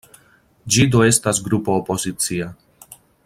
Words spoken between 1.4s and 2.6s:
grupo opozicia.